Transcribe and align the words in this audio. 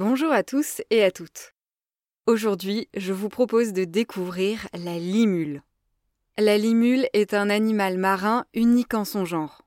Bonjour 0.00 0.30
à 0.30 0.44
tous 0.44 0.80
et 0.90 1.02
à 1.02 1.10
toutes. 1.10 1.54
Aujourd'hui, 2.26 2.88
je 2.96 3.12
vous 3.12 3.28
propose 3.28 3.72
de 3.72 3.82
découvrir 3.82 4.68
la 4.72 4.96
limule. 4.96 5.60
La 6.38 6.56
limule 6.56 7.08
est 7.14 7.34
un 7.34 7.50
animal 7.50 7.98
marin 7.98 8.44
unique 8.54 8.94
en 8.94 9.04
son 9.04 9.24
genre. 9.24 9.62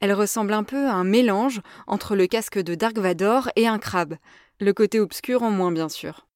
Elle 0.00 0.14
ressemble 0.14 0.54
un 0.54 0.64
peu 0.64 0.86
à 0.86 0.94
un 0.94 1.04
mélange 1.04 1.60
entre 1.86 2.16
le 2.16 2.26
casque 2.26 2.60
de 2.60 2.74
Dark 2.74 2.96
Vador 2.96 3.50
et 3.54 3.66
un 3.66 3.78
crabe, 3.78 4.16
le 4.58 4.72
côté 4.72 5.00
obscur 5.00 5.42
en 5.42 5.50
moins 5.50 5.70
bien 5.70 5.90
sûr. 5.90 6.26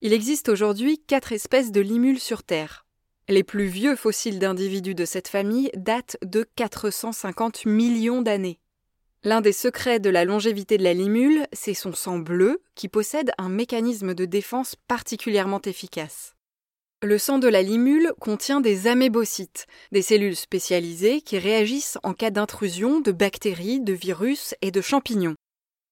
Il 0.00 0.12
existe 0.12 0.48
aujourd'hui 0.48 1.02
quatre 1.08 1.32
espèces 1.32 1.72
de 1.72 1.80
limules 1.80 2.20
sur 2.20 2.44
Terre. 2.44 2.86
Les 3.28 3.42
plus 3.42 3.66
vieux 3.66 3.96
fossiles 3.96 4.38
d'individus 4.38 4.94
de 4.94 5.06
cette 5.06 5.26
famille 5.26 5.72
datent 5.74 6.18
de 6.22 6.46
450 6.54 7.66
millions 7.66 8.22
d'années. 8.22 8.60
L'un 9.24 9.40
des 9.40 9.52
secrets 9.52 9.98
de 9.98 10.10
la 10.10 10.24
longévité 10.24 10.78
de 10.78 10.84
la 10.84 10.94
limule, 10.94 11.46
c'est 11.52 11.74
son 11.74 11.92
sang 11.92 12.18
bleu 12.18 12.62
qui 12.76 12.88
possède 12.88 13.32
un 13.36 13.48
mécanisme 13.48 14.14
de 14.14 14.24
défense 14.26 14.76
particulièrement 14.86 15.60
efficace. 15.62 16.36
Le 17.02 17.18
sang 17.18 17.38
de 17.38 17.48
la 17.48 17.62
limule 17.62 18.12
contient 18.20 18.60
des 18.60 18.86
amébocytes, 18.86 19.66
des 19.90 20.02
cellules 20.02 20.36
spécialisées 20.36 21.20
qui 21.20 21.36
réagissent 21.38 21.98
en 22.04 22.14
cas 22.14 22.30
d'intrusion 22.30 23.00
de 23.00 23.10
bactéries, 23.10 23.80
de 23.80 23.92
virus 23.92 24.54
et 24.62 24.70
de 24.70 24.80
champignons. 24.80 25.34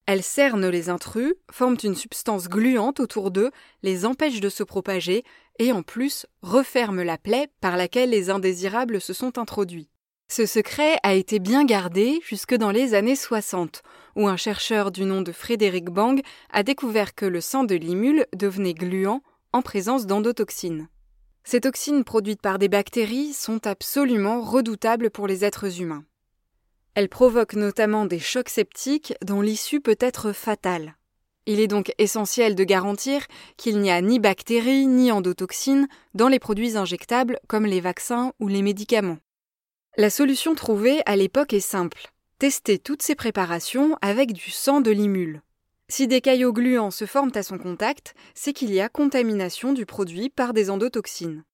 Elles 0.07 0.23
cernent 0.23 0.69
les 0.69 0.89
intrus, 0.89 1.35
forment 1.51 1.79
une 1.83 1.97
substance 1.97 2.49
gluante 2.49 3.01
autour 3.01 3.33
d'eux, 3.33 3.51
les 3.83 4.07
empêchent 4.07 4.41
de 4.41 4.49
se 4.49 4.63
propager 4.63 5.25
et 5.59 5.73
en 5.73 5.83
plus 5.83 6.27
referment 6.43 7.03
la 7.03 7.19
plaie 7.19 7.49
par 7.61 7.77
laquelle 7.77 8.11
les 8.11 8.31
indésirables 8.31 9.01
se 9.01 9.13
sont 9.13 9.37
introduits. 9.37 9.91
Ce 10.29 10.45
secret 10.45 10.99
a 11.05 11.15
été 11.15 11.39
bien 11.39 11.65
gardé 11.65 12.21
jusque 12.25 12.55
dans 12.55 12.73
les 12.73 12.95
années 12.95 13.15
60, 13.15 13.83
où 14.17 14.27
un 14.27 14.37
chercheur 14.37 14.91
du 14.91 15.05
nom 15.05 15.23
de 15.23 15.31
Frédéric 15.31 15.85
Bang 15.85 16.21
a 16.51 16.65
découvert 16.65 17.15
que 17.15 17.27
le 17.27 17.41
sang 17.41 17.63
de 17.63 17.77
limule 17.77 18.27
devenait 18.35 18.75
gluant 18.75 19.23
en 19.53 19.63
présence 19.63 20.05
d'endotoxines. 20.05 20.89
Ces 21.45 21.61
toxines 21.61 22.03
produites 22.03 22.43
par 22.43 22.59
des 22.59 22.69
bactéries 22.69 23.33
sont 23.33 23.69
absolument 23.69 24.41
redoutables 24.41 25.11
pour 25.11 25.29
les 25.29 25.45
êtres 25.45 25.81
humains. 25.81 26.05
Elles 26.95 27.09
provoquent 27.09 27.55
notamment 27.55 28.05
des 28.05 28.19
chocs 28.19 28.49
septiques 28.49 29.15
dont 29.25 29.41
l'issue 29.41 29.81
peut 29.81 29.99
être 30.01 30.33
fatale. 30.33 30.97
Il 31.47 31.61
est 31.61 31.69
donc 31.69 31.93
essentiel 31.99 32.57
de 32.57 32.65
garantir 32.65 33.25
qu'il 33.57 33.79
n'y 33.79 33.93
a 33.93 34.01
ni 34.01 34.19
bactéries 34.19 34.89
ni 34.89 35.13
endotoxines 35.13 35.87
dans 36.15 36.27
les 36.27 36.41
produits 36.41 36.77
injectables 36.77 37.39
comme 37.47 37.65
les 37.65 37.81
vaccins 37.81 38.33
ou 38.41 38.49
les 38.49 38.63
médicaments. 38.63 39.19
La 39.99 40.11
solution 40.11 40.55
trouvée 40.55 41.01
à 41.07 41.17
l'époque 41.17 41.55
est 41.55 41.61
simple. 41.61 42.09
Tester 42.39 42.79
toutes 42.79 43.01
ces 43.01 43.15
préparations 43.15 43.97
avec 44.03 44.35
du 44.35 44.51
sang 44.51 44.83
de 44.83 44.91
limule. 44.91 45.41
Si 45.89 46.07
des 46.07 46.21
caillots 46.21 46.53
gluants 46.53 46.91
se 46.91 47.07
forment 47.07 47.33
à 47.35 47.43
son 47.43 47.57
contact, 47.57 48.15
c'est 48.35 48.53
qu'il 48.53 48.75
y 48.75 48.81
a 48.83 48.91
contamination 48.91 49.73
du 49.73 49.87
produit 49.87 50.29
par 50.29 50.53
des 50.53 50.69
endotoxines. 50.69 51.45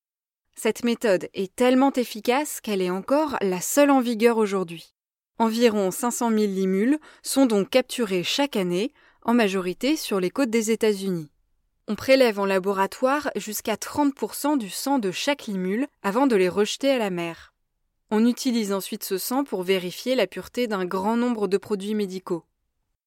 Cette 0.56 0.82
méthode 0.82 1.28
est 1.34 1.54
tellement 1.54 1.92
efficace 1.92 2.60
qu'elle 2.60 2.82
est 2.82 2.90
encore 2.90 3.36
la 3.42 3.60
seule 3.60 3.92
en 3.92 4.00
vigueur 4.00 4.38
aujourd'hui. 4.38 4.92
Environ 5.38 5.92
500 5.92 6.30
000 6.30 6.40
limules 6.46 6.98
sont 7.22 7.46
donc 7.46 7.70
capturées 7.70 8.24
chaque 8.24 8.56
année, 8.56 8.92
en 9.22 9.34
majorité 9.34 9.94
sur 9.94 10.18
les 10.18 10.30
côtes 10.30 10.50
des 10.50 10.72
États-Unis. 10.72 11.30
On 11.86 11.94
prélève 11.94 12.40
en 12.40 12.46
laboratoire 12.46 13.30
jusqu'à 13.36 13.76
30% 13.76 14.58
du 14.58 14.68
sang 14.68 14.98
de 14.98 15.12
chaque 15.12 15.46
limule 15.46 15.86
avant 16.02 16.26
de 16.26 16.34
les 16.34 16.48
rejeter 16.48 16.90
à 16.90 16.98
la 16.98 17.10
mer. 17.10 17.51
On 18.14 18.26
utilise 18.26 18.74
ensuite 18.74 19.04
ce 19.04 19.16
sang 19.16 19.42
pour 19.42 19.62
vérifier 19.62 20.14
la 20.14 20.26
pureté 20.26 20.66
d'un 20.66 20.84
grand 20.84 21.16
nombre 21.16 21.48
de 21.48 21.56
produits 21.56 21.94
médicaux. 21.94 22.44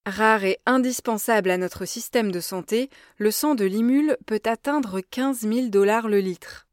Rare 0.07 0.43
et 0.45 0.57
indispensable 0.65 1.51
à 1.51 1.59
notre 1.59 1.85
système 1.85 2.31
de 2.31 2.39
santé, 2.39 2.89
le 3.17 3.29
sang 3.29 3.53
de 3.53 3.65
limule 3.65 4.17
peut 4.25 4.41
atteindre 4.45 5.01
15 5.01 5.41
000 5.41 5.67
dollars 5.67 6.07
le 6.07 6.17
litre. 6.21 6.65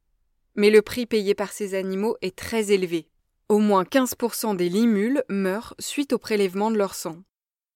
Mais 0.55 0.71
le 0.71 0.81
prix 0.81 1.05
payé 1.05 1.35
par 1.35 1.53
ces 1.53 1.75
animaux 1.75 2.17
est 2.23 2.35
très 2.35 2.73
élevé. 2.73 3.07
Au 3.51 3.59
moins 3.59 3.83
15% 3.83 4.57
des 4.57 4.71
limules 4.71 5.23
meurent 5.29 5.75
suite 5.79 6.15
au 6.15 6.19
prélèvement 6.19 6.71
de 6.71 6.79
leur 6.79 6.95
sang. 6.95 7.19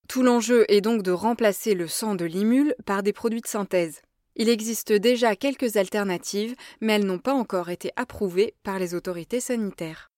Tout 0.08 0.22
l'enjeu 0.22 0.64
est 0.68 0.80
donc 0.80 1.02
de 1.02 1.10
remplacer 1.10 1.74
le 1.74 1.86
sang 1.86 2.14
de 2.14 2.24
limule 2.24 2.74
par 2.86 3.02
des 3.02 3.12
produits 3.12 3.42
de 3.42 3.46
synthèse. 3.46 4.00
Il 4.36 4.48
existe 4.48 4.90
déjà 4.90 5.36
quelques 5.36 5.76
alternatives, 5.76 6.56
mais 6.80 6.94
elles 6.94 7.04
n'ont 7.04 7.18
pas 7.18 7.34
encore 7.34 7.68
été 7.68 7.90
approuvées 7.96 8.54
par 8.62 8.78
les 8.78 8.94
autorités 8.94 9.40
sanitaires. 9.40 10.10